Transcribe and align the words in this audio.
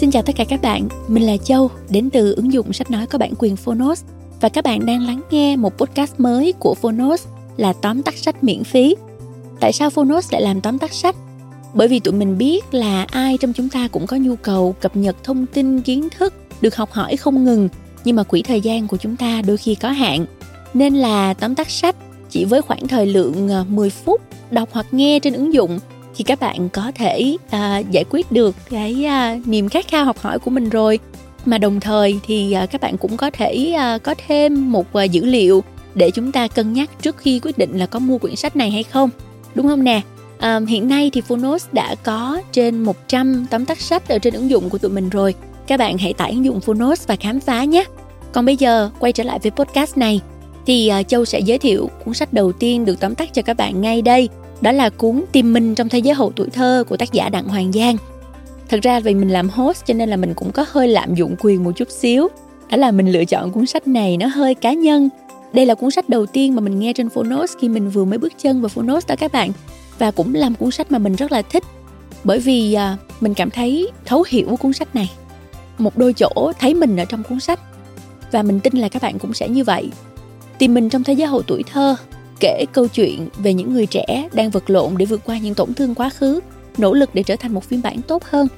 Xin 0.00 0.10
chào 0.10 0.22
tất 0.22 0.32
cả 0.36 0.44
các 0.44 0.62
bạn, 0.62 0.88
mình 1.08 1.26
là 1.26 1.36
Châu, 1.36 1.70
đến 1.90 2.10
từ 2.10 2.34
ứng 2.34 2.52
dụng 2.52 2.72
sách 2.72 2.90
nói 2.90 3.06
có 3.06 3.18
bản 3.18 3.32
quyền 3.38 3.56
Phonos 3.56 4.04
và 4.40 4.48
các 4.48 4.64
bạn 4.64 4.86
đang 4.86 5.06
lắng 5.06 5.20
nghe 5.30 5.56
một 5.56 5.78
podcast 5.78 6.20
mới 6.20 6.52
của 6.58 6.74
Phonos 6.74 7.26
là 7.56 7.72
tóm 7.72 8.02
tắt 8.02 8.16
sách 8.16 8.44
miễn 8.44 8.64
phí. 8.64 8.96
Tại 9.60 9.72
sao 9.72 9.90
Phonos 9.90 10.32
lại 10.32 10.42
làm 10.42 10.60
tóm 10.60 10.78
tắt 10.78 10.92
sách? 10.92 11.16
Bởi 11.74 11.88
vì 11.88 12.00
tụi 12.00 12.14
mình 12.14 12.38
biết 12.38 12.74
là 12.74 13.06
ai 13.10 13.38
trong 13.38 13.52
chúng 13.52 13.68
ta 13.68 13.88
cũng 13.88 14.06
có 14.06 14.16
nhu 14.16 14.36
cầu 14.36 14.74
cập 14.80 14.96
nhật 14.96 15.16
thông 15.24 15.46
tin, 15.46 15.80
kiến 15.80 16.08
thức, 16.18 16.34
được 16.60 16.76
học 16.76 16.92
hỏi 16.92 17.16
không 17.16 17.44
ngừng, 17.44 17.68
nhưng 18.04 18.16
mà 18.16 18.22
quỹ 18.22 18.42
thời 18.42 18.60
gian 18.60 18.88
của 18.88 18.96
chúng 18.96 19.16
ta 19.16 19.42
đôi 19.46 19.56
khi 19.56 19.74
có 19.74 19.90
hạn. 19.90 20.26
Nên 20.74 20.94
là 20.94 21.34
tóm 21.34 21.54
tắt 21.54 21.70
sách 21.70 21.96
chỉ 22.30 22.44
với 22.44 22.62
khoảng 22.62 22.88
thời 22.88 23.06
lượng 23.06 23.48
ờ, 23.48 23.64
10 23.68 23.90
phút 23.90 24.20
đọc 24.50 24.68
hoặc 24.72 24.86
nghe 24.92 25.18
trên 25.18 25.32
ứng 25.32 25.54
dụng 25.54 25.78
thì 26.20 26.24
các 26.24 26.40
bạn 26.40 26.68
có 26.68 26.92
thể 26.94 27.36
uh, 27.46 27.90
giải 27.90 28.04
quyết 28.10 28.32
được 28.32 28.56
cái 28.70 29.06
uh, 29.06 29.46
niềm 29.46 29.68
khát 29.68 29.88
khao 29.88 30.04
học 30.04 30.18
hỏi 30.18 30.38
của 30.38 30.50
mình 30.50 30.68
rồi. 30.68 30.98
Mà 31.46 31.58
đồng 31.58 31.80
thời 31.80 32.20
thì 32.22 32.56
uh, 32.64 32.70
các 32.70 32.80
bạn 32.80 32.98
cũng 32.98 33.16
có 33.16 33.30
thể 33.30 33.76
uh, 33.94 34.02
có 34.02 34.14
thêm 34.26 34.72
một 34.72 34.86
uh, 34.98 35.10
dữ 35.10 35.24
liệu 35.24 35.64
để 35.94 36.10
chúng 36.10 36.32
ta 36.32 36.48
cân 36.48 36.72
nhắc 36.72 36.90
trước 37.02 37.16
khi 37.16 37.40
quyết 37.40 37.58
định 37.58 37.78
là 37.78 37.86
có 37.86 37.98
mua 37.98 38.18
quyển 38.18 38.36
sách 38.36 38.56
này 38.56 38.70
hay 38.70 38.82
không 38.82 39.10
đúng 39.54 39.68
không 39.68 39.84
nè? 39.84 40.00
À, 40.38 40.60
hiện 40.68 40.88
nay 40.88 41.10
thì 41.12 41.20
Phonos 41.20 41.66
đã 41.72 41.94
có 42.02 42.40
trên 42.52 42.82
100 42.82 43.46
tóm 43.50 43.64
tắt 43.64 43.80
sách 43.80 44.08
ở 44.08 44.18
trên 44.18 44.34
ứng 44.34 44.50
dụng 44.50 44.70
của 44.70 44.78
tụi 44.78 44.90
mình 44.90 45.08
rồi. 45.08 45.34
Các 45.66 45.76
bạn 45.76 45.98
hãy 45.98 46.12
tải 46.12 46.30
ứng 46.30 46.44
dụng 46.44 46.60
Phonos 46.60 47.06
và 47.06 47.16
khám 47.16 47.40
phá 47.40 47.64
nhé. 47.64 47.84
Còn 48.32 48.44
bây 48.44 48.56
giờ 48.56 48.90
quay 48.98 49.12
trở 49.12 49.24
lại 49.24 49.38
với 49.42 49.50
podcast 49.50 49.96
này 49.96 50.20
thì 50.66 50.92
uh, 51.00 51.08
Châu 51.08 51.24
sẽ 51.24 51.40
giới 51.40 51.58
thiệu 51.58 51.90
cuốn 52.04 52.14
sách 52.14 52.32
đầu 52.32 52.52
tiên 52.52 52.84
được 52.84 53.00
tóm 53.00 53.14
tắt 53.14 53.28
cho 53.34 53.42
các 53.42 53.56
bạn 53.56 53.80
ngay 53.80 54.02
đây 54.02 54.28
đó 54.60 54.72
là 54.72 54.90
cuốn 54.90 55.24
Tìm 55.32 55.52
mình 55.52 55.74
trong 55.74 55.88
thế 55.88 55.98
giới 55.98 56.14
hậu 56.14 56.32
tuổi 56.36 56.48
thơ 56.50 56.84
của 56.88 56.96
tác 56.96 57.12
giả 57.12 57.28
Đặng 57.28 57.48
Hoàng 57.48 57.72
Giang. 57.72 57.96
Thật 58.68 58.80
ra 58.82 59.00
vì 59.00 59.14
mình 59.14 59.28
làm 59.28 59.48
host 59.48 59.86
cho 59.86 59.94
nên 59.94 60.08
là 60.08 60.16
mình 60.16 60.34
cũng 60.34 60.52
có 60.52 60.64
hơi 60.68 60.88
lạm 60.88 61.14
dụng 61.14 61.36
quyền 61.40 61.64
một 61.64 61.72
chút 61.76 61.90
xíu. 61.90 62.28
Đó 62.70 62.76
là 62.76 62.90
mình 62.90 63.12
lựa 63.12 63.24
chọn 63.24 63.52
cuốn 63.52 63.66
sách 63.66 63.88
này 63.88 64.16
nó 64.16 64.26
hơi 64.26 64.54
cá 64.54 64.72
nhân. 64.72 65.08
Đây 65.52 65.66
là 65.66 65.74
cuốn 65.74 65.90
sách 65.90 66.08
đầu 66.08 66.26
tiên 66.26 66.54
mà 66.54 66.60
mình 66.60 66.78
nghe 66.78 66.92
trên 66.92 67.08
Phonos 67.08 67.52
khi 67.60 67.68
mình 67.68 67.90
vừa 67.90 68.04
mới 68.04 68.18
bước 68.18 68.32
chân 68.42 68.60
vào 68.60 68.68
Phonos 68.68 69.06
đó 69.06 69.14
các 69.18 69.32
bạn. 69.32 69.50
Và 69.98 70.10
cũng 70.10 70.34
là 70.34 70.48
một 70.48 70.56
cuốn 70.58 70.70
sách 70.70 70.92
mà 70.92 70.98
mình 70.98 71.16
rất 71.16 71.32
là 71.32 71.42
thích. 71.42 71.62
Bởi 72.24 72.38
vì 72.38 72.74
à, 72.74 72.96
mình 73.20 73.34
cảm 73.34 73.50
thấy 73.50 73.90
thấu 74.04 74.24
hiểu 74.28 74.56
cuốn 74.56 74.72
sách 74.72 74.94
này. 74.94 75.10
Một 75.78 75.98
đôi 75.98 76.12
chỗ 76.12 76.52
thấy 76.60 76.74
mình 76.74 76.96
ở 76.96 77.04
trong 77.04 77.22
cuốn 77.22 77.40
sách. 77.40 77.60
Và 78.32 78.42
mình 78.42 78.60
tin 78.60 78.74
là 78.74 78.88
các 78.88 79.02
bạn 79.02 79.18
cũng 79.18 79.34
sẽ 79.34 79.48
như 79.48 79.64
vậy. 79.64 79.90
Tìm 80.58 80.74
mình 80.74 80.88
trong 80.88 81.04
thế 81.04 81.12
giới 81.12 81.28
hậu 81.28 81.42
tuổi 81.42 81.62
thơ 81.72 81.96
kể 82.40 82.64
câu 82.72 82.88
chuyện 82.88 83.28
về 83.38 83.54
những 83.54 83.72
người 83.72 83.86
trẻ 83.86 84.28
đang 84.32 84.50
vật 84.50 84.70
lộn 84.70 84.92
để 84.96 85.06
vượt 85.06 85.20
qua 85.24 85.38
những 85.38 85.54
tổn 85.54 85.74
thương 85.74 85.94
quá 85.94 86.10
khứ, 86.10 86.40
nỗ 86.78 86.94
lực 86.94 87.10
để 87.14 87.22
trở 87.22 87.36
thành 87.36 87.54
một 87.54 87.64
phiên 87.64 87.82
bản 87.82 88.02
tốt 88.02 88.24
hơn. 88.24 88.48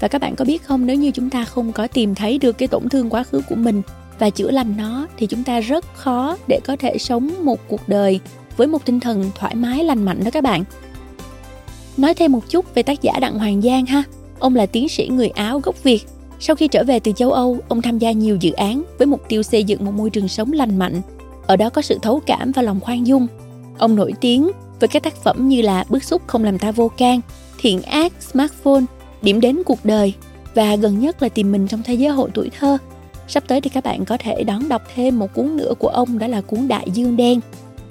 Và 0.00 0.08
các 0.08 0.20
bạn 0.20 0.36
có 0.36 0.44
biết 0.44 0.64
không, 0.64 0.86
nếu 0.86 0.96
như 0.96 1.10
chúng 1.10 1.30
ta 1.30 1.44
không 1.44 1.72
có 1.72 1.86
tìm 1.86 2.14
thấy 2.14 2.38
được 2.38 2.58
cái 2.58 2.68
tổn 2.68 2.88
thương 2.88 3.10
quá 3.10 3.24
khứ 3.24 3.42
của 3.48 3.54
mình 3.54 3.82
và 4.18 4.30
chữa 4.30 4.50
lành 4.50 4.74
nó 4.76 5.06
thì 5.16 5.26
chúng 5.26 5.44
ta 5.44 5.60
rất 5.60 5.84
khó 5.94 6.36
để 6.46 6.60
có 6.64 6.76
thể 6.76 6.98
sống 6.98 7.30
một 7.42 7.60
cuộc 7.68 7.88
đời 7.88 8.20
với 8.56 8.66
một 8.66 8.84
tinh 8.84 9.00
thần 9.00 9.30
thoải 9.34 9.54
mái 9.54 9.84
lành 9.84 10.04
mạnh 10.04 10.20
đó 10.24 10.30
các 10.30 10.44
bạn. 10.44 10.64
Nói 11.96 12.14
thêm 12.14 12.32
một 12.32 12.50
chút 12.50 12.74
về 12.74 12.82
tác 12.82 13.02
giả 13.02 13.12
Đặng 13.20 13.38
Hoàng 13.38 13.62
Giang 13.62 13.86
ha. 13.86 14.02
Ông 14.38 14.56
là 14.56 14.66
tiến 14.66 14.88
sĩ 14.88 15.08
người 15.08 15.28
Áo 15.28 15.60
gốc 15.60 15.82
Việt. 15.82 16.06
Sau 16.40 16.56
khi 16.56 16.68
trở 16.68 16.84
về 16.84 17.00
từ 17.00 17.12
châu 17.12 17.32
Âu, 17.32 17.58
ông 17.68 17.82
tham 17.82 17.98
gia 17.98 18.12
nhiều 18.12 18.36
dự 18.36 18.52
án 18.52 18.82
với 18.98 19.06
mục 19.06 19.28
tiêu 19.28 19.42
xây 19.42 19.64
dựng 19.64 19.84
một 19.84 19.92
môi 19.94 20.10
trường 20.10 20.28
sống 20.28 20.52
lành 20.52 20.78
mạnh 20.78 21.00
ở 21.48 21.56
đó 21.56 21.70
có 21.70 21.82
sự 21.82 21.98
thấu 22.02 22.20
cảm 22.26 22.52
và 22.52 22.62
lòng 22.62 22.80
khoan 22.80 23.06
dung. 23.06 23.26
Ông 23.78 23.96
nổi 23.96 24.12
tiếng 24.20 24.50
với 24.80 24.88
các 24.88 25.02
tác 25.02 25.16
phẩm 25.16 25.48
như 25.48 25.62
là 25.62 25.84
Bức 25.88 26.04
xúc 26.04 26.22
không 26.26 26.44
làm 26.44 26.58
ta 26.58 26.70
vô 26.70 26.88
can, 26.88 27.20
Thiện 27.58 27.82
ác, 27.82 28.12
Smartphone, 28.20 28.84
Điểm 29.22 29.40
đến 29.40 29.62
cuộc 29.66 29.84
đời 29.84 30.14
và 30.54 30.76
gần 30.76 30.98
nhất 30.98 31.22
là 31.22 31.28
Tìm 31.28 31.52
mình 31.52 31.68
trong 31.68 31.82
thế 31.82 31.94
giới 31.94 32.10
hội 32.10 32.30
tuổi 32.34 32.50
thơ. 32.58 32.78
Sắp 33.28 33.44
tới 33.46 33.60
thì 33.60 33.70
các 33.70 33.84
bạn 33.84 34.04
có 34.04 34.16
thể 34.16 34.44
đón 34.44 34.68
đọc 34.68 34.82
thêm 34.94 35.18
một 35.18 35.34
cuốn 35.34 35.56
nữa 35.56 35.72
của 35.78 35.88
ông 35.88 36.18
đó 36.18 36.26
là 36.26 36.40
cuốn 36.40 36.68
Đại 36.68 36.86
Dương 36.92 37.16
Đen. 37.16 37.40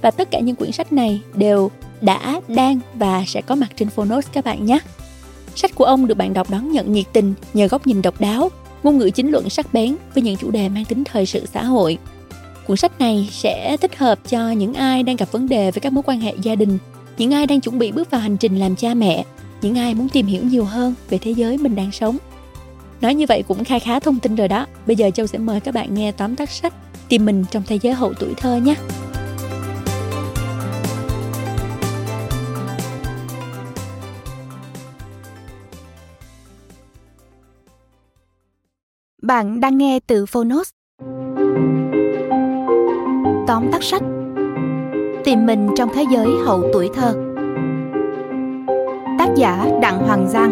Và 0.02 0.12
tất 0.12 0.32
cả 0.32 0.40
những 0.40 0.56
quyển 0.56 0.72
sách 0.72 0.94
này 0.94 1.22
đều 1.36 1.72
đã, 2.02 2.42
đang 2.48 2.80
và 2.94 3.24
sẽ 3.28 3.42
có 3.42 3.56
mặt 3.56 3.70
trên 3.76 3.90
Phonos 3.90 4.28
các 4.34 4.46
bạn 4.46 4.66
nhé. 4.66 4.80
Sách 5.56 5.76
của 5.76 5.86
ông 5.86 6.08
được 6.08 6.18
bạn 6.18 6.34
đọc 6.34 6.50
đón 6.50 6.72
nhận 6.72 6.94
nhiệt 6.94 7.06
tình 7.14 7.34
nhờ 7.54 7.68
góc 7.68 7.88
nhìn 7.88 8.02
độc 8.02 8.22
đáo, 8.22 8.50
ngôn 8.84 8.98
ngữ 8.98 9.10
chính 9.10 9.32
luận 9.32 9.50
sắc 9.50 9.74
bén 9.74 9.96
với 10.14 10.24
những 10.24 10.38
chủ 10.38 10.52
đề 10.52 10.70
mang 10.70 10.86
tính 10.86 11.04
thời 11.04 11.26
sự 11.26 11.46
xã 11.54 11.64
hội 11.64 11.98
Cuốn 12.68 12.78
sách 12.78 13.00
này 13.00 13.30
sẽ 13.32 13.78
thích 13.78 13.98
hợp 13.98 14.20
cho 14.30 14.50
những 14.52 14.74
ai 14.74 15.04
đang 15.04 15.16
gặp 15.16 15.32
vấn 15.32 15.50
đề 15.50 15.72
về 15.72 15.80
các 15.80 15.94
mối 15.94 16.04
quan 16.08 16.20
hệ 16.20 16.34
gia 16.42 16.56
đình, 16.56 16.78
những 17.18 17.34
ai 17.34 17.48
đang 17.48 17.62
chuẩn 17.62 17.80
bị 17.80 17.92
bước 17.92 18.12
vào 18.12 18.22
hành 18.22 18.38
trình 18.38 18.60
làm 18.60 18.76
cha 18.76 18.94
mẹ, 18.94 19.26
những 19.62 19.78
ai 19.78 19.96
muốn 19.96 20.10
tìm 20.10 20.26
hiểu 20.26 20.44
nhiều 20.44 20.66
hơn 20.66 20.94
về 21.10 21.18
thế 21.18 21.32
giới 21.32 21.58
mình 21.58 21.76
đang 21.76 21.92
sống. 21.92 22.18
Nói 23.02 23.16
như 23.16 23.26
vậy 23.30 23.44
cũng 23.48 23.64
kha 23.64 23.80
khá 23.80 24.00
thông 24.00 24.20
tin 24.20 24.36
rồi 24.36 24.48
đó. 24.48 24.66
Bây 24.86 24.96
giờ 24.96 25.12
Châu 25.12 25.28
sẽ 25.28 25.38
mời 25.38 25.60
các 25.60 25.74
bạn 25.74 25.94
nghe 25.94 26.12
tóm 26.12 26.36
tắt 26.36 26.50
sách 26.50 26.74
Tìm 27.10 27.26
mình 27.26 27.46
trong 27.52 27.64
thế 27.68 27.80
giới 27.82 27.94
hậu 27.94 28.14
tuổi 28.14 28.34
thơ 28.38 28.58
nhé. 28.58 28.76
Bạn 39.22 39.60
đang 39.60 39.78
nghe 39.78 40.00
từ 40.08 40.26
Phonos 40.26 40.70
tóm 43.48 43.72
tắt 43.72 43.84
sách 43.84 44.02
Tìm 45.24 45.46
mình 45.46 45.70
trong 45.78 45.90
thế 45.94 46.06
giới 46.12 46.28
hậu 46.46 46.70
tuổi 46.74 46.90
thơ 46.94 47.14
Tác 49.20 49.28
giả 49.38 49.70
Đặng 49.82 50.08
Hoàng 50.08 50.30
Giang 50.30 50.52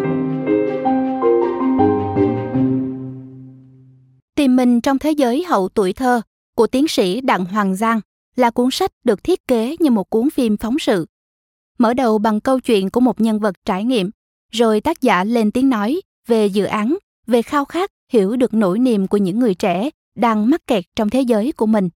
Tìm 4.36 4.56
mình 4.56 4.82
trong 4.82 5.00
thế 5.00 5.12
giới 5.12 5.44
hậu 5.44 5.70
tuổi 5.70 5.94
thơ 5.94 6.22
của 6.56 6.68
tiến 6.68 6.88
sĩ 6.88 7.22
Đặng 7.22 7.46
Hoàng 7.46 7.76
Giang 7.76 8.02
là 8.36 8.50
cuốn 8.50 8.72
sách 8.72 8.92
được 9.04 9.24
thiết 9.24 9.48
kế 9.48 9.76
như 9.80 9.92
một 9.92 10.10
cuốn 10.10 10.30
phim 10.30 10.58
phóng 10.58 10.80
sự. 10.80 11.06
Mở 11.78 11.94
đầu 11.94 12.18
bằng 12.18 12.40
câu 12.40 12.60
chuyện 12.60 12.90
của 12.90 13.00
một 13.00 13.22
nhân 13.22 13.40
vật 13.40 13.56
trải 13.66 13.84
nghiệm, 13.84 14.10
rồi 14.52 14.82
tác 14.82 15.02
giả 15.02 15.24
lên 15.24 15.52
tiếng 15.52 15.70
nói 15.70 16.02
về 16.28 16.46
dự 16.46 16.66
án, 16.66 16.98
về 17.28 17.42
khao 17.42 17.66
khát 17.66 17.92
hiểu 18.12 18.36
được 18.36 18.54
nỗi 18.54 18.80
niềm 18.80 19.08
của 19.08 19.18
những 19.18 19.40
người 19.40 19.54
trẻ 19.54 19.90
đang 20.16 20.50
mắc 20.50 20.68
kẹt 20.68 20.84
trong 20.96 21.10
thế 21.10 21.22
giới 21.22 21.52
của 21.52 21.66
mình. 21.66 21.90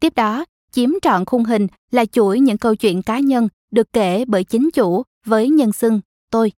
Tiếp 0.00 0.12
đó, 0.16 0.44
chiếm 0.70 0.90
trọn 1.02 1.24
khung 1.24 1.44
hình 1.44 1.66
là 1.90 2.04
chuỗi 2.04 2.40
những 2.40 2.58
câu 2.58 2.74
chuyện 2.74 3.02
cá 3.02 3.18
nhân 3.18 3.48
được 3.70 3.92
kể 3.92 4.24
bởi 4.24 4.44
chính 4.44 4.70
chủ 4.74 5.02
với 5.26 5.48
nhân 5.48 5.72
xưng 5.72 6.00
tôi. 6.30 6.52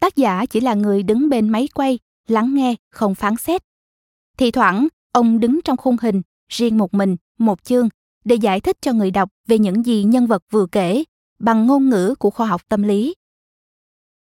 Tác 0.00 0.16
giả 0.16 0.46
chỉ 0.46 0.60
là 0.60 0.74
người 0.74 1.02
đứng 1.02 1.28
bên 1.28 1.48
máy 1.48 1.68
quay, 1.74 1.98
lắng 2.28 2.54
nghe, 2.54 2.74
không 2.90 3.14
phán 3.14 3.36
xét. 3.36 3.62
Thì 4.38 4.50
thoảng, 4.50 4.88
ông 5.12 5.40
đứng 5.40 5.60
trong 5.64 5.76
khung 5.76 5.96
hình, 6.02 6.22
riêng 6.48 6.78
một 6.78 6.94
mình, 6.94 7.16
một 7.38 7.64
chương, 7.64 7.88
để 8.24 8.36
giải 8.36 8.60
thích 8.60 8.76
cho 8.80 8.92
người 8.92 9.10
đọc 9.10 9.28
về 9.46 9.58
những 9.58 9.86
gì 9.86 10.04
nhân 10.04 10.26
vật 10.26 10.42
vừa 10.50 10.66
kể 10.66 11.04
bằng 11.38 11.66
ngôn 11.66 11.88
ngữ 11.88 12.14
của 12.18 12.30
khoa 12.30 12.46
học 12.46 12.62
tâm 12.68 12.82
lý. 12.82 13.14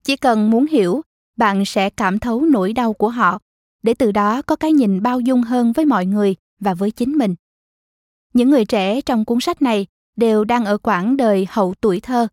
Chỉ 0.04 0.16
cần 0.16 0.50
muốn 0.50 0.66
hiểu, 0.66 1.02
bạn 1.36 1.64
sẽ 1.64 1.90
cảm 1.90 2.18
thấu 2.18 2.40
nỗi 2.40 2.72
đau 2.72 2.92
của 2.92 3.08
họ, 3.08 3.38
để 3.82 3.94
từ 3.94 4.12
đó 4.12 4.42
có 4.42 4.56
cái 4.56 4.72
nhìn 4.72 5.02
bao 5.02 5.20
dung 5.20 5.42
hơn 5.42 5.72
với 5.72 5.84
mọi 5.84 6.06
người 6.06 6.36
và 6.60 6.74
với 6.74 6.90
chính 6.90 7.12
mình. 7.18 7.34
Những 8.32 8.50
người 8.50 8.64
trẻ 8.64 9.00
trong 9.00 9.24
cuốn 9.24 9.40
sách 9.40 9.62
này 9.62 9.86
đều 10.16 10.44
đang 10.44 10.64
ở 10.64 10.78
quãng 10.78 11.16
đời 11.16 11.46
hậu 11.50 11.74
tuổi 11.80 12.00
thơ. 12.00 12.28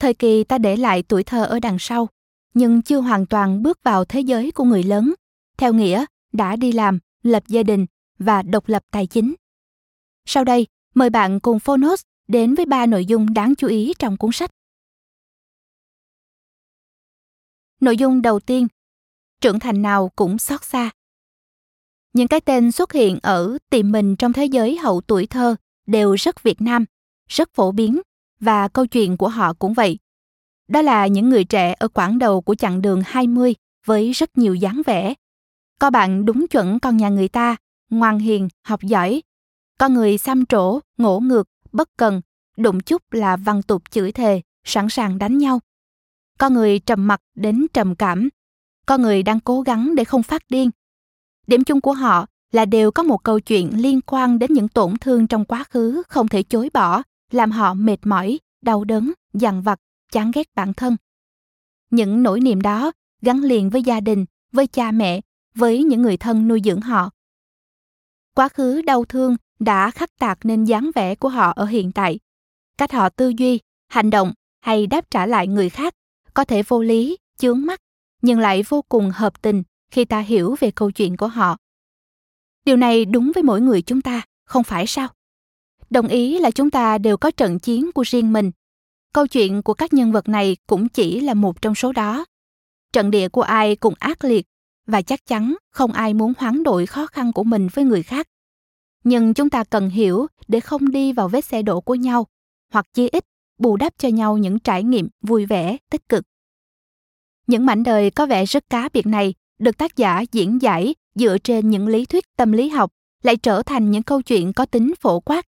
Thời 0.00 0.14
kỳ 0.14 0.44
ta 0.44 0.58
để 0.58 0.76
lại 0.76 1.02
tuổi 1.02 1.24
thơ 1.24 1.44
ở 1.44 1.60
đằng 1.60 1.76
sau, 1.78 2.08
nhưng 2.54 2.82
chưa 2.82 3.00
hoàn 3.00 3.26
toàn 3.26 3.62
bước 3.62 3.82
vào 3.82 4.04
thế 4.04 4.20
giới 4.20 4.52
của 4.52 4.64
người 4.64 4.82
lớn, 4.82 5.14
theo 5.58 5.72
nghĩa 5.72 6.04
đã 6.32 6.56
đi 6.56 6.72
làm, 6.72 6.98
lập 7.22 7.42
gia 7.46 7.62
đình 7.62 7.86
và 8.18 8.42
độc 8.42 8.68
lập 8.68 8.82
tài 8.90 9.06
chính. 9.06 9.34
Sau 10.24 10.44
đây, 10.44 10.66
mời 10.94 11.10
bạn 11.10 11.40
cùng 11.40 11.60
Phonos 11.60 12.02
đến 12.28 12.54
với 12.54 12.66
ba 12.66 12.86
nội 12.86 13.06
dung 13.06 13.34
đáng 13.34 13.54
chú 13.54 13.68
ý 13.68 13.92
trong 13.98 14.16
cuốn 14.16 14.30
sách. 14.32 14.50
Nội 17.80 17.96
dung 17.96 18.22
đầu 18.22 18.40
tiên, 18.40 18.68
trưởng 19.40 19.58
thành 19.58 19.82
nào 19.82 20.10
cũng 20.16 20.38
xót 20.38 20.64
xa. 20.64 20.90
Những 22.16 22.28
cái 22.28 22.40
tên 22.40 22.72
xuất 22.72 22.92
hiện 22.92 23.18
ở 23.22 23.58
tìm 23.70 23.92
mình 23.92 24.16
trong 24.16 24.32
thế 24.32 24.44
giới 24.44 24.76
hậu 24.76 25.00
tuổi 25.00 25.26
thơ 25.26 25.56
đều 25.86 26.14
rất 26.14 26.42
Việt 26.42 26.60
Nam, 26.60 26.84
rất 27.28 27.54
phổ 27.54 27.72
biến 27.72 28.00
và 28.40 28.68
câu 28.68 28.86
chuyện 28.86 29.16
của 29.16 29.28
họ 29.28 29.52
cũng 29.52 29.74
vậy. 29.74 29.98
Đó 30.68 30.82
là 30.82 31.06
những 31.06 31.28
người 31.28 31.44
trẻ 31.44 31.74
ở 31.78 31.88
quãng 31.88 32.18
đầu 32.18 32.40
của 32.40 32.54
chặng 32.54 32.82
đường 32.82 33.02
20 33.06 33.54
với 33.86 34.12
rất 34.12 34.38
nhiều 34.38 34.54
dáng 34.54 34.82
vẻ. 34.86 35.14
Có 35.78 35.90
bạn 35.90 36.24
đúng 36.24 36.46
chuẩn 36.48 36.78
con 36.78 36.96
nhà 36.96 37.08
người 37.08 37.28
ta, 37.28 37.56
ngoan 37.90 38.18
hiền, 38.18 38.48
học 38.64 38.82
giỏi. 38.82 39.22
Có 39.78 39.88
người 39.88 40.18
xăm 40.18 40.46
trổ, 40.46 40.80
ngỗ 40.98 41.20
ngược, 41.20 41.48
bất 41.72 41.88
cần, 41.96 42.20
đụng 42.56 42.80
chút 42.80 43.02
là 43.12 43.36
văn 43.36 43.62
tục 43.62 43.82
chửi 43.90 44.12
thề, 44.12 44.40
sẵn 44.64 44.88
sàng 44.88 45.18
đánh 45.18 45.38
nhau. 45.38 45.60
Có 46.38 46.48
người 46.50 46.78
trầm 46.78 47.06
mặc 47.06 47.20
đến 47.34 47.66
trầm 47.72 47.94
cảm. 47.94 48.28
Có 48.86 48.98
người 48.98 49.22
đang 49.22 49.40
cố 49.40 49.60
gắng 49.60 49.94
để 49.94 50.04
không 50.04 50.22
phát 50.22 50.42
điên, 50.48 50.70
Điểm 51.46 51.64
chung 51.64 51.80
của 51.80 51.92
họ 51.92 52.26
là 52.52 52.64
đều 52.64 52.90
có 52.90 53.02
một 53.02 53.24
câu 53.24 53.40
chuyện 53.40 53.70
liên 53.82 54.00
quan 54.00 54.38
đến 54.38 54.52
những 54.52 54.68
tổn 54.68 54.96
thương 55.00 55.26
trong 55.26 55.44
quá 55.44 55.64
khứ 55.70 56.02
không 56.08 56.28
thể 56.28 56.42
chối 56.42 56.70
bỏ, 56.74 57.02
làm 57.30 57.50
họ 57.50 57.74
mệt 57.74 57.98
mỏi, 58.04 58.38
đau 58.62 58.84
đớn, 58.84 59.12
dằn 59.32 59.62
vặt, 59.62 59.78
chán 60.12 60.30
ghét 60.34 60.46
bản 60.54 60.74
thân. 60.74 60.96
Những 61.90 62.22
nỗi 62.22 62.40
niềm 62.40 62.60
đó 62.60 62.92
gắn 63.22 63.42
liền 63.42 63.70
với 63.70 63.82
gia 63.82 64.00
đình, 64.00 64.24
với 64.52 64.66
cha 64.66 64.90
mẹ, 64.90 65.20
với 65.54 65.84
những 65.84 66.02
người 66.02 66.16
thân 66.16 66.48
nuôi 66.48 66.60
dưỡng 66.64 66.80
họ. 66.80 67.10
Quá 68.34 68.48
khứ 68.48 68.82
đau 68.82 69.04
thương 69.04 69.36
đã 69.58 69.90
khắc 69.90 70.18
tạc 70.18 70.38
nên 70.44 70.64
dáng 70.64 70.90
vẻ 70.94 71.14
của 71.14 71.28
họ 71.28 71.52
ở 71.56 71.64
hiện 71.64 71.92
tại. 71.92 72.18
Cách 72.78 72.92
họ 72.92 73.08
tư 73.08 73.28
duy, 73.28 73.60
hành 73.88 74.10
động 74.10 74.32
hay 74.60 74.86
đáp 74.86 75.10
trả 75.10 75.26
lại 75.26 75.46
người 75.46 75.68
khác 75.68 75.94
có 76.34 76.44
thể 76.44 76.62
vô 76.62 76.82
lý, 76.82 77.16
chướng 77.38 77.66
mắt, 77.66 77.80
nhưng 78.22 78.38
lại 78.38 78.62
vô 78.68 78.82
cùng 78.88 79.10
hợp 79.14 79.42
tình 79.42 79.62
khi 79.96 80.04
ta 80.04 80.20
hiểu 80.20 80.56
về 80.60 80.70
câu 80.70 80.90
chuyện 80.90 81.16
của 81.16 81.26
họ. 81.26 81.56
Điều 82.64 82.76
này 82.76 83.04
đúng 83.04 83.32
với 83.34 83.42
mỗi 83.42 83.60
người 83.60 83.82
chúng 83.82 84.02
ta, 84.02 84.22
không 84.44 84.64
phải 84.64 84.86
sao? 84.86 85.08
Đồng 85.90 86.08
ý 86.08 86.38
là 86.38 86.50
chúng 86.50 86.70
ta 86.70 86.98
đều 86.98 87.16
có 87.16 87.30
trận 87.30 87.58
chiến 87.58 87.92
của 87.92 88.02
riêng 88.02 88.32
mình. 88.32 88.50
Câu 89.12 89.26
chuyện 89.26 89.62
của 89.62 89.74
các 89.74 89.92
nhân 89.92 90.12
vật 90.12 90.28
này 90.28 90.56
cũng 90.66 90.88
chỉ 90.88 91.20
là 91.20 91.34
một 91.34 91.62
trong 91.62 91.74
số 91.74 91.92
đó. 91.92 92.24
Trận 92.92 93.10
địa 93.10 93.28
của 93.28 93.42
ai 93.42 93.76
cũng 93.76 93.94
ác 93.98 94.24
liệt 94.24 94.46
và 94.86 95.02
chắc 95.02 95.26
chắn 95.26 95.54
không 95.70 95.92
ai 95.92 96.14
muốn 96.14 96.32
hoán 96.38 96.62
đổi 96.62 96.86
khó 96.86 97.06
khăn 97.06 97.32
của 97.32 97.44
mình 97.44 97.68
với 97.74 97.84
người 97.84 98.02
khác. 98.02 98.26
Nhưng 99.04 99.34
chúng 99.34 99.50
ta 99.50 99.64
cần 99.64 99.90
hiểu 99.90 100.26
để 100.48 100.60
không 100.60 100.90
đi 100.90 101.12
vào 101.12 101.28
vết 101.28 101.44
xe 101.44 101.62
đổ 101.62 101.80
của 101.80 101.94
nhau, 101.94 102.26
hoặc 102.72 102.86
chí 102.92 103.08
ít 103.08 103.24
bù 103.58 103.76
đắp 103.76 103.92
cho 103.98 104.08
nhau 104.08 104.38
những 104.38 104.58
trải 104.58 104.82
nghiệm 104.82 105.08
vui 105.22 105.46
vẻ, 105.46 105.76
tích 105.90 106.08
cực. 106.08 106.24
Những 107.46 107.66
mảnh 107.66 107.82
đời 107.82 108.10
có 108.10 108.26
vẻ 108.26 108.44
rất 108.44 108.70
cá 108.70 108.88
biệt 108.92 109.06
này 109.06 109.34
được 109.58 109.78
tác 109.78 109.96
giả 109.96 110.24
diễn 110.32 110.62
giải 110.62 110.94
dựa 111.14 111.38
trên 111.38 111.70
những 111.70 111.88
lý 111.88 112.06
thuyết 112.06 112.36
tâm 112.36 112.52
lý 112.52 112.68
học 112.68 112.92
lại 113.22 113.36
trở 113.36 113.62
thành 113.62 113.90
những 113.90 114.02
câu 114.02 114.22
chuyện 114.22 114.52
có 114.52 114.66
tính 114.66 114.94
phổ 115.00 115.20
quát. 115.20 115.46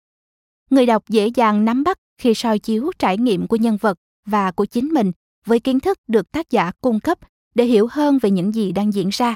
Người 0.70 0.86
đọc 0.86 1.10
dễ 1.10 1.28
dàng 1.28 1.66
nắm 1.66 1.84
bắt 1.84 1.98
khi 2.18 2.34
soi 2.34 2.60
chiếu 2.60 2.92
trải 3.00 3.18
nghiệm 3.18 3.48
của 3.48 3.56
nhân 3.56 3.78
vật 3.78 3.98
và 4.26 4.52
của 4.52 4.66
chính 4.66 4.88
mình 4.88 5.12
với 5.46 5.60
kiến 5.60 5.80
thức 5.80 6.00
được 6.08 6.32
tác 6.32 6.50
giả 6.50 6.72
cung 6.82 7.00
cấp 7.00 7.20
để 7.56 7.66
hiểu 7.66 7.88
hơn 7.92 8.18
về 8.22 8.32
những 8.32 8.52
gì 8.52 8.72
đang 8.72 8.94
diễn 8.94 9.10
ra. 9.12 9.36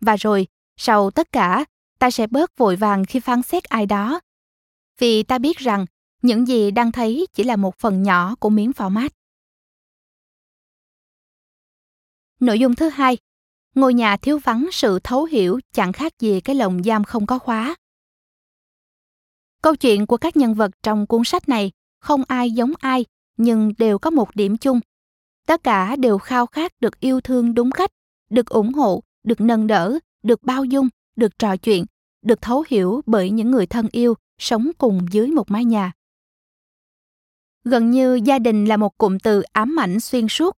Và 0.00 0.16
rồi, 0.16 0.46
sau 0.76 1.10
tất 1.10 1.32
cả, 1.32 1.64
ta 1.98 2.10
sẽ 2.10 2.26
bớt 2.26 2.56
vội 2.56 2.76
vàng 2.76 3.04
khi 3.04 3.20
phán 3.20 3.42
xét 3.42 3.64
ai 3.64 3.86
đó. 3.86 4.20
Vì 4.98 5.22
ta 5.22 5.38
biết 5.38 5.58
rằng 5.58 5.86
những 6.22 6.48
gì 6.48 6.70
đang 6.70 6.92
thấy 6.92 7.26
chỉ 7.32 7.44
là 7.44 7.56
một 7.56 7.78
phần 7.78 8.02
nhỏ 8.02 8.34
của 8.40 8.50
miếng 8.50 8.70
format. 8.70 9.08
Nội 12.40 12.58
dung 12.58 12.74
thứ 12.74 12.88
hai, 12.88 13.18
ngôi 13.74 13.94
nhà 13.94 14.16
thiếu 14.16 14.38
vắng 14.38 14.68
sự 14.72 14.98
thấu 15.04 15.24
hiểu 15.24 15.60
chẳng 15.72 15.92
khác 15.92 16.12
gì 16.18 16.40
cái 16.40 16.56
lồng 16.56 16.82
giam 16.82 17.04
không 17.04 17.26
có 17.26 17.38
khóa. 17.38 17.74
Câu 19.62 19.76
chuyện 19.76 20.06
của 20.06 20.16
các 20.16 20.36
nhân 20.36 20.54
vật 20.54 20.70
trong 20.82 21.06
cuốn 21.06 21.24
sách 21.24 21.48
này 21.48 21.70
không 22.00 22.22
ai 22.28 22.50
giống 22.50 22.72
ai, 22.78 23.04
nhưng 23.36 23.72
đều 23.78 23.98
có 23.98 24.10
một 24.10 24.36
điểm 24.36 24.56
chung. 24.56 24.80
Tất 25.46 25.62
cả 25.62 25.96
đều 25.96 26.18
khao 26.18 26.46
khát 26.46 26.72
được 26.80 27.00
yêu 27.00 27.20
thương 27.20 27.54
đúng 27.54 27.70
cách, 27.70 27.90
được 28.30 28.48
ủng 28.48 28.72
hộ, 28.74 29.02
được 29.22 29.40
nâng 29.40 29.66
đỡ, 29.66 29.98
được 30.22 30.42
bao 30.42 30.64
dung, 30.64 30.88
được 31.16 31.38
trò 31.38 31.56
chuyện, 31.56 31.84
được 32.22 32.42
thấu 32.42 32.64
hiểu 32.68 33.00
bởi 33.06 33.30
những 33.30 33.50
người 33.50 33.66
thân 33.66 33.88
yêu 33.92 34.14
sống 34.38 34.70
cùng 34.78 35.06
dưới 35.10 35.26
một 35.26 35.50
mái 35.50 35.64
nhà. 35.64 35.92
Gần 37.64 37.90
như 37.90 38.20
gia 38.24 38.38
đình 38.38 38.64
là 38.64 38.76
một 38.76 38.98
cụm 38.98 39.18
từ 39.18 39.42
ám 39.42 39.80
ảnh 39.80 40.00
xuyên 40.00 40.28
suốt. 40.28 40.56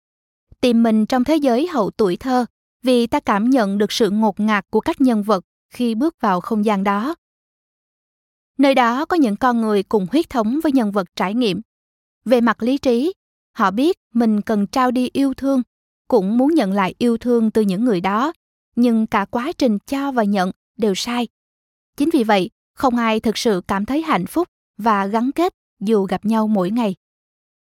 Tìm 0.62 0.83
mình 0.83 1.06
trong 1.06 1.23
thế 1.23 1.35
giới 1.35 1.67
hậu 1.67 1.91
tuổi 1.91 2.17
thơ 2.17 2.45
vì 2.86 3.08
ta 3.08 3.20
cảm 3.20 3.50
nhận 3.50 3.78
được 3.78 3.92
sự 3.92 4.10
ngột 4.10 4.40
ngạt 4.40 4.66
của 4.70 4.80
các 4.80 5.02
nhân 5.02 5.24
vật 5.24 5.46
khi 5.70 5.96
bước 5.96 6.16
vào 6.22 6.42
không 6.42 6.66
gian 6.66 6.84
đó. 6.84 7.16
Nơi 8.58 8.76
đó 8.76 9.06
có 9.06 9.16
những 9.18 9.36
con 9.36 9.62
người 9.62 9.84
cùng 9.84 10.08
huyết 10.12 10.30
thống 10.30 10.60
với 10.64 10.72
nhân 10.72 10.92
vật 10.92 11.08
trải 11.16 11.34
nghiệm. 11.34 11.62
Về 12.26 12.42
mặt 12.42 12.64
lý 12.64 12.78
trí, 12.78 13.14
họ 13.56 13.72
biết 13.72 13.98
mình 14.14 14.42
cần 14.42 14.68
trao 14.68 14.92
đi 14.92 15.10
yêu 15.14 15.34
thương, 15.34 15.62
cũng 16.08 16.38
muốn 16.38 16.54
nhận 16.54 16.72
lại 16.72 16.96
yêu 16.98 17.18
thương 17.18 17.52
từ 17.52 17.62
những 17.62 17.86
người 17.86 18.02
đó, 18.02 18.34
nhưng 18.76 19.08
cả 19.08 19.26
quá 19.26 19.52
trình 19.58 19.78
cho 19.80 20.12
và 20.12 20.24
nhận 20.24 20.52
đều 20.78 20.96
sai. 20.96 21.28
Chính 21.98 22.10
vì 22.14 22.24
vậy, 22.24 22.50
không 22.74 22.98
ai 22.98 23.20
thực 23.20 23.38
sự 23.38 23.62
cảm 23.68 23.86
thấy 23.86 24.02
hạnh 24.02 24.26
phúc 24.26 24.48
và 24.78 25.06
gắn 25.06 25.32
kết 25.32 25.54
dù 25.80 26.06
gặp 26.06 26.26
nhau 26.26 26.48
mỗi 26.48 26.72
ngày. 26.72 26.96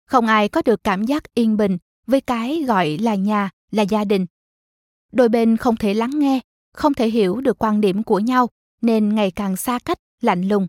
Không 0.06 0.26
ai 0.26 0.48
có 0.48 0.62
được 0.64 0.84
cảm 0.84 1.04
giác 1.04 1.34
yên 1.34 1.56
bình 1.56 1.78
với 2.06 2.20
cái 2.20 2.64
gọi 2.68 2.98
là 3.00 3.14
nhà, 3.14 3.50
là 3.70 3.82
gia 3.82 4.04
đình. 4.04 4.26
Đôi 5.16 5.28
bên 5.28 5.56
không 5.56 5.76
thể 5.76 5.94
lắng 5.94 6.18
nghe, 6.18 6.40
không 6.72 6.94
thể 6.94 7.08
hiểu 7.08 7.40
được 7.40 7.56
quan 7.58 7.80
điểm 7.80 8.02
của 8.02 8.18
nhau 8.18 8.48
nên 8.82 9.14
ngày 9.14 9.30
càng 9.30 9.56
xa 9.56 9.78
cách, 9.84 9.98
lạnh 10.20 10.48
lùng. 10.48 10.66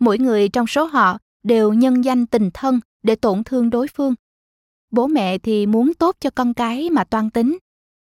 Mỗi 0.00 0.18
người 0.18 0.48
trong 0.48 0.66
số 0.66 0.84
họ 0.84 1.18
đều 1.42 1.72
nhân 1.72 2.04
danh 2.04 2.26
tình 2.26 2.50
thân 2.54 2.80
để 3.02 3.16
tổn 3.16 3.44
thương 3.44 3.70
đối 3.70 3.88
phương. 3.88 4.14
Bố 4.90 5.06
mẹ 5.06 5.38
thì 5.38 5.66
muốn 5.66 5.94
tốt 5.94 6.16
cho 6.20 6.30
con 6.30 6.54
cái 6.54 6.90
mà 6.90 7.04
toan 7.04 7.30
tính. 7.30 7.58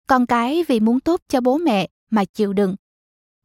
Con 0.07 0.25
cái 0.25 0.63
vì 0.67 0.79
muốn 0.79 0.99
tốt 0.99 1.21
cho 1.27 1.41
bố 1.41 1.57
mẹ 1.57 1.89
mà 2.09 2.25
chịu 2.25 2.53
đựng. 2.53 2.75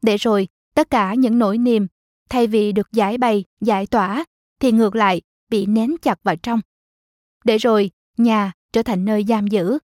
Để 0.01 0.17
rồi, 0.17 0.47
tất 0.73 0.89
cả 0.89 1.13
những 1.13 1.39
nỗi 1.39 1.57
niềm, 1.57 1.87
thay 2.29 2.47
vì 2.47 2.71
được 2.71 2.91
giải 2.91 3.17
bày, 3.17 3.43
giải 3.61 3.87
tỏa, 3.87 4.25
thì 4.59 4.71
ngược 4.71 4.95
lại 4.95 5.21
bị 5.49 5.65
nén 5.65 5.95
chặt 6.01 6.23
vào 6.23 6.35
trong. 6.35 6.61
Để 7.45 7.57
rồi, 7.57 7.91
nhà 8.17 8.51
trở 8.73 8.83
thành 8.83 9.05
nơi 9.05 9.25
giam 9.27 9.47
giữ. 9.47 9.77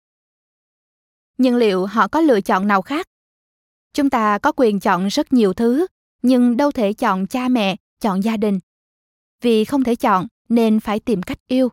Nhưng 1.38 1.56
liệu 1.56 1.86
họ 1.86 2.08
có 2.08 2.20
lựa 2.20 2.40
chọn 2.40 2.66
nào 2.66 2.82
khác? 2.82 3.08
Chúng 3.94 4.10
ta 4.10 4.38
có 4.38 4.52
quyền 4.56 4.80
chọn 4.80 5.08
rất 5.08 5.32
nhiều 5.32 5.52
thứ, 5.52 5.86
nhưng 6.22 6.56
đâu 6.56 6.72
thể 6.72 6.92
chọn 6.92 7.26
cha 7.26 7.48
mẹ, 7.48 7.76
chọn 8.00 8.24
gia 8.24 8.36
đình. 8.36 8.58
Vì 9.42 9.64
không 9.64 9.84
thể 9.84 9.94
chọn 9.94 10.26
nên 10.48 10.80
phải 10.80 11.00
tìm 11.00 11.22
cách 11.22 11.38
yêu. 11.46 11.68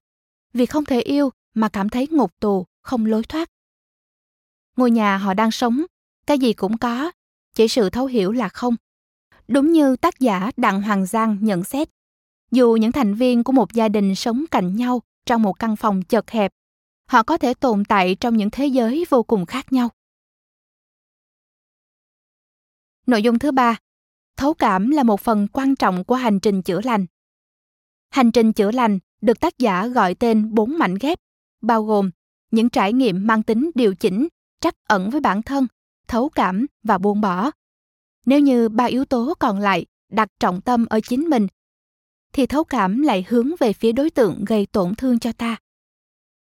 Vì 0.53 0.65
không 0.65 0.85
thể 0.85 0.99
yêu 0.99 1.29
mà 1.53 1.69
cảm 1.69 1.89
thấy 1.89 2.07
ngục 2.11 2.31
tù, 2.39 2.65
không 2.81 3.05
lối 3.05 3.23
thoát. 3.23 3.49
Ngôi 4.77 4.91
nhà 4.91 5.17
họ 5.17 5.33
đang 5.33 5.51
sống, 5.51 5.85
cái 6.27 6.39
gì 6.39 6.53
cũng 6.53 6.77
có, 6.77 7.11
chỉ 7.53 7.67
sự 7.67 7.89
thấu 7.89 8.05
hiểu 8.05 8.31
là 8.31 8.49
không. 8.49 8.75
Đúng 9.47 9.71
như 9.71 9.95
tác 9.95 10.19
giả 10.19 10.51
Đặng 10.57 10.81
Hoàng 10.81 11.05
Giang 11.05 11.37
nhận 11.41 11.63
xét, 11.63 11.89
dù 12.51 12.77
những 12.81 12.91
thành 12.91 13.13
viên 13.13 13.43
của 13.43 13.51
một 13.51 13.73
gia 13.73 13.89
đình 13.89 14.15
sống 14.15 14.45
cạnh 14.51 14.75
nhau 14.75 15.01
trong 15.25 15.41
một 15.41 15.59
căn 15.59 15.75
phòng 15.75 16.01
chật 16.01 16.31
hẹp, 16.31 16.51
họ 17.05 17.23
có 17.23 17.37
thể 17.37 17.53
tồn 17.53 17.83
tại 17.85 18.15
trong 18.15 18.37
những 18.37 18.49
thế 18.49 18.65
giới 18.65 19.05
vô 19.09 19.23
cùng 19.23 19.45
khác 19.45 19.73
nhau. 19.73 19.89
Nội 23.07 23.23
dung 23.23 23.39
thứ 23.39 23.51
ba, 23.51 23.77
thấu 24.37 24.53
cảm 24.53 24.89
là 24.89 25.03
một 25.03 25.21
phần 25.21 25.47
quan 25.53 25.75
trọng 25.75 26.03
của 26.03 26.15
hành 26.15 26.39
trình 26.39 26.61
chữa 26.61 26.81
lành. 26.83 27.05
Hành 28.09 28.31
trình 28.31 28.53
chữa 28.53 28.71
lành 28.71 28.99
được 29.21 29.39
tác 29.39 29.57
giả 29.57 29.87
gọi 29.87 30.15
tên 30.15 30.53
bốn 30.53 30.77
mảnh 30.77 30.95
ghép, 31.01 31.19
bao 31.61 31.83
gồm 31.83 32.11
những 32.51 32.69
trải 32.69 32.93
nghiệm 32.93 33.27
mang 33.27 33.43
tính 33.43 33.71
điều 33.75 33.95
chỉnh, 33.95 34.27
trắc 34.61 34.75
ẩn 34.87 35.09
với 35.09 35.21
bản 35.21 35.41
thân, 35.41 35.67
thấu 36.07 36.29
cảm 36.29 36.65
và 36.83 36.97
buông 36.97 37.21
bỏ. 37.21 37.51
Nếu 38.25 38.39
như 38.39 38.69
ba 38.69 38.83
yếu 38.83 39.05
tố 39.05 39.33
còn 39.39 39.59
lại 39.59 39.85
đặt 40.11 40.29
trọng 40.39 40.61
tâm 40.61 40.85
ở 40.85 40.99
chính 40.99 41.21
mình, 41.21 41.47
thì 42.33 42.45
thấu 42.45 42.63
cảm 42.63 43.01
lại 43.01 43.25
hướng 43.29 43.49
về 43.59 43.73
phía 43.73 43.91
đối 43.91 44.09
tượng 44.09 44.45
gây 44.45 44.65
tổn 44.65 44.95
thương 44.95 45.19
cho 45.19 45.31
ta. 45.31 45.57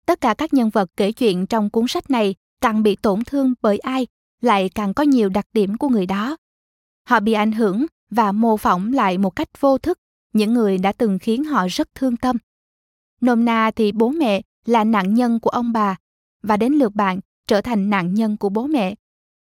Tất 0.06 0.20
cả 0.20 0.34
các 0.34 0.54
nhân 0.54 0.70
vật 0.70 0.90
kể 0.96 1.12
chuyện 1.12 1.46
trong 1.46 1.70
cuốn 1.70 1.84
sách 1.88 2.10
này 2.10 2.34
càng 2.60 2.82
bị 2.82 2.96
tổn 2.96 3.24
thương 3.24 3.54
bởi 3.62 3.78
ai 3.78 4.06
lại 4.40 4.70
càng 4.74 4.94
có 4.94 5.02
nhiều 5.02 5.28
đặc 5.28 5.46
điểm 5.52 5.76
của 5.76 5.88
người 5.88 6.06
đó. 6.06 6.36
Họ 7.08 7.20
bị 7.20 7.32
ảnh 7.32 7.52
hưởng 7.52 7.86
và 8.10 8.32
mô 8.32 8.56
phỏng 8.56 8.92
lại 8.92 9.18
một 9.18 9.30
cách 9.30 9.48
vô 9.60 9.78
thức 9.78 9.98
những 10.32 10.54
người 10.54 10.78
đã 10.78 10.92
từng 10.92 11.18
khiến 11.18 11.44
họ 11.44 11.66
rất 11.70 11.88
thương 11.94 12.16
tâm. 12.16 12.36
Nôm 13.20 13.44
na 13.44 13.70
thì 13.76 13.92
bố 13.92 14.10
mẹ 14.10 14.42
là 14.64 14.84
nạn 14.84 15.14
nhân 15.14 15.40
của 15.40 15.50
ông 15.50 15.72
bà 15.72 15.96
và 16.42 16.56
đến 16.56 16.72
lượt 16.72 16.94
bạn 16.94 17.20
trở 17.46 17.60
thành 17.60 17.90
nạn 17.90 18.14
nhân 18.14 18.36
của 18.36 18.48
bố 18.48 18.66
mẹ. 18.66 18.94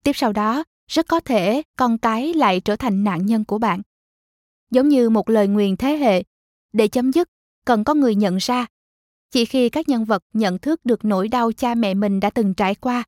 Tiếp 0.03 0.12
sau 0.15 0.34
đó, 0.34 0.63
rất 0.88 1.08
có 1.08 1.20
thể 1.20 1.62
con 1.75 1.98
cái 1.98 2.34
lại 2.34 2.60
trở 2.60 2.75
thành 2.75 3.03
nạn 3.03 3.25
nhân 3.25 3.46
của 3.46 3.58
bạn. 3.58 3.82
Giống 4.72 4.89
như 4.89 5.10
một 5.10 5.29
lời 5.29 5.48
nguyền 5.48 5.77
thế 5.77 5.98
hệ, 5.98 6.24
để 6.74 6.88
chấm 6.88 7.12
dứt, 7.12 7.29
cần 7.65 7.84
có 7.84 7.94
người 7.94 8.15
nhận 8.15 8.38
ra. 8.38 8.65
Chỉ 9.32 9.46
khi 9.46 9.70
các 9.70 9.90
nhân 9.90 10.06
vật 10.06 10.24
nhận 10.34 10.60
thức 10.60 10.86
được 10.86 11.06
nỗi 11.06 11.28
đau 11.28 11.52
cha 11.52 11.76
mẹ 11.76 11.94
mình 11.94 12.20
đã 12.20 12.30
từng 12.30 12.54
trải 12.54 12.76
qua, 12.76 13.04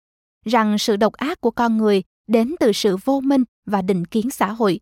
rằng 0.46 0.78
sự 0.78 0.96
độc 0.96 1.14
ác 1.14 1.42
của 1.42 1.52
con 1.52 1.78
người 1.78 2.04
đến 2.28 2.56
từ 2.60 2.72
sự 2.74 2.98
vô 3.06 3.20
minh 3.20 3.44
và 3.66 3.82
định 3.82 4.06
kiến 4.06 4.30
xã 4.30 4.52
hội, 4.52 4.80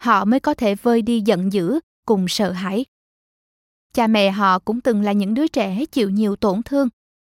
họ 0.00 0.24
mới 0.24 0.40
có 0.40 0.54
thể 0.54 0.74
vơi 0.74 1.02
đi 1.02 1.20
giận 1.20 1.52
dữ 1.52 1.80
cùng 2.06 2.28
sợ 2.28 2.50
hãi. 2.50 2.84
Cha 3.92 4.06
mẹ 4.06 4.30
họ 4.30 4.58
cũng 4.58 4.80
từng 4.80 5.02
là 5.02 5.12
những 5.12 5.34
đứa 5.34 5.48
trẻ 5.48 5.84
chịu 5.92 6.10
nhiều 6.10 6.36
tổn 6.36 6.62
thương, 6.62 6.88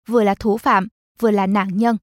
vừa 0.09 0.23
là 0.23 0.35
thủ 0.35 0.59
phạm, 0.59 0.89
vừa 1.19 1.31
là 1.31 1.47
nạn 1.47 1.69
nhân. 1.73 1.97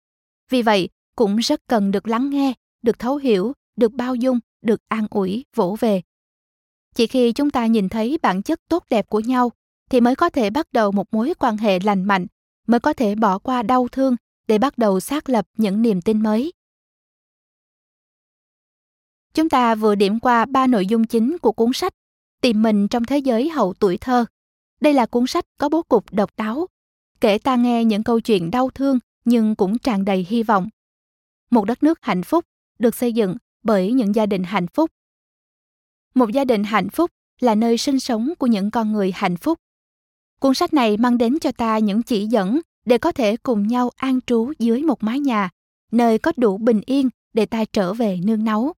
Vì 0.50 0.62
vậy, 0.62 0.90
cũng 1.16 1.38
rất 1.38 1.62
cần 1.68 1.92
được 1.92 2.08
lắng 2.08 2.30
nghe, 2.30 2.54
được 2.82 3.00
thấu 3.00 3.16
hiểu, 3.16 3.54
được 3.76 3.94
bao 3.94 4.16
dung, 4.16 4.40
được 4.62 4.82
an 4.88 5.08
ủi, 5.10 5.46
vỗ 5.56 5.78
về. 5.80 6.02
Chỉ 6.96 7.08
khi 7.08 7.32
chúng 7.32 7.50
ta 7.50 7.66
nhìn 7.66 7.90
thấy 7.90 8.20
bản 8.22 8.42
chất 8.42 8.60
tốt 8.70 8.84
đẹp 8.90 9.10
của 9.10 9.20
nhau 9.20 9.52
thì 9.90 10.02
mới 10.02 10.16
có 10.16 10.30
thể 10.30 10.50
bắt 10.50 10.68
đầu 10.72 10.92
một 10.92 11.14
mối 11.14 11.34
quan 11.40 11.58
hệ 11.58 11.80
lành 11.80 12.04
mạnh, 12.04 12.28
mới 12.68 12.80
có 12.80 12.94
thể 12.94 13.16
bỏ 13.16 13.40
qua 13.40 13.64
đau 13.64 13.88
thương 13.92 14.16
để 14.48 14.58
bắt 14.58 14.78
đầu 14.78 15.00
xác 15.00 15.30
lập 15.30 15.48
những 15.58 15.82
niềm 15.82 16.02
tin 16.02 16.24
mới. 16.24 16.54
Chúng 19.34 19.50
ta 19.50 19.76
vừa 19.76 19.96
điểm 19.96 20.20
qua 20.20 20.46
ba 20.46 20.68
nội 20.68 20.86
dung 20.86 21.04
chính 21.04 21.38
của 21.38 21.52
cuốn 21.52 21.74
sách 21.74 21.94
Tìm 22.44 22.62
mình 22.62 22.88
trong 22.88 23.04
thế 23.04 23.18
giới 23.18 23.50
hậu 23.50 23.74
tuổi 23.74 23.98
thơ. 23.98 24.26
Đây 24.82 24.94
là 24.94 25.06
cuốn 25.06 25.28
sách 25.28 25.46
có 25.58 25.70
bố 25.70 25.84
cục 25.84 26.14
độc 26.14 26.30
đáo, 26.38 26.68
kể 27.22 27.38
ta 27.38 27.56
nghe 27.56 27.86
những 27.86 28.04
câu 28.04 28.20
chuyện 28.20 28.52
đau 28.52 28.70
thương 28.70 29.00
nhưng 29.26 29.56
cũng 29.56 29.78
tràn 29.78 30.06
đầy 30.06 30.26
hy 30.30 30.44
vọng. 30.44 30.70
một 31.52 31.66
đất 31.66 31.84
nước 31.84 32.00
hạnh 32.02 32.24
phúc 32.24 32.46
được 32.80 32.96
xây 32.96 33.14
dựng 33.14 33.38
bởi 33.64 33.92
những 33.92 34.16
gia 34.16 34.26
đình 34.26 34.44
hạnh 34.44 34.68
phúc. 34.68 34.92
Một 36.16 36.30
gia 36.30 36.46
đình 36.46 36.64
hạnh 36.64 36.90
phúc 36.90 37.12
là 37.40 37.56
nơi 37.56 37.78
sinh 37.78 38.00
sống 38.00 38.34
của 38.40 38.48
những 38.48 38.72
con 38.72 38.92
người 38.92 39.12
hạnh 39.16 39.38
phúc. 39.38 39.60
Cuốn 40.44 40.54
sách 40.54 40.74
này 40.74 40.98
mang 40.98 41.18
đến 41.18 41.40
cho 41.42 41.52
ta 41.52 41.78
những 41.78 42.04
chỉ 42.04 42.26
dẫn 42.26 42.60
để 42.86 42.98
có 42.98 43.12
thể 43.12 43.38
cùng 43.38 43.68
nhau 43.68 43.92
an 43.96 44.20
trú 44.22 44.52
dưới 44.60 44.82
một 44.82 45.04
mái 45.04 45.20
nhà, 45.20 45.50
nơi 45.92 46.18
có 46.18 46.32
đủ 46.38 46.58
bình 46.58 46.82
yên 46.86 47.10
để 47.34 47.46
ta 47.46 47.66
trở 47.74 47.94
về 47.94 48.20
nương 48.24 48.44
náu. 48.44 48.74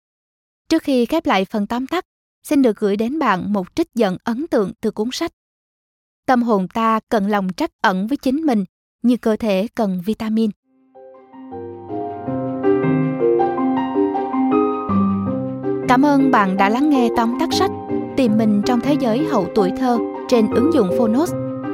Trước 0.69 0.83
khi 0.83 1.07
khép 1.07 1.27
lại 1.27 1.45
phần 1.45 1.67
tóm 1.67 1.87
tắt, 1.87 2.05
xin 2.43 2.63
được 2.63 2.77
gửi 2.77 2.97
đến 2.97 3.19
bạn 3.19 3.53
một 3.53 3.67
trích 3.77 3.95
dẫn 3.95 4.17
ấn 4.25 4.47
tượng 4.47 4.73
từ 4.81 4.91
cuốn 4.91 5.09
sách. 5.13 5.33
Tâm 6.27 6.43
hồn 6.43 6.69
ta 6.69 7.01
cần 7.09 7.27
lòng 7.27 7.49
trắc 7.57 7.71
ẩn 7.81 8.07
với 8.07 8.17
chính 8.17 8.37
mình 8.37 8.65
như 9.03 9.17
cơ 9.17 9.37
thể 9.37 9.67
cần 9.75 10.03
vitamin. 10.07 10.51
Cảm 15.89 16.03
ơn 16.03 16.31
bạn 16.31 16.57
đã 16.57 16.69
lắng 16.69 16.91
nghe 16.91 17.09
tóm 17.17 17.37
tắt 17.41 17.49
sách 17.53 17.71
Tìm 18.17 18.39
mình 18.39 18.63
trong 18.67 18.81
thế 18.81 18.97
giới 19.01 19.25
hậu 19.25 19.47
tuổi 19.55 19.73
thơ 19.77 19.99
trên 20.29 20.51
ứng 20.55 20.73
dụng 20.75 20.91
Phonos. 20.99 21.44